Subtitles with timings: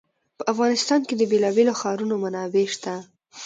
[0.37, 2.93] په افغانستان کې د بېلابېلو ښارونو منابع شته.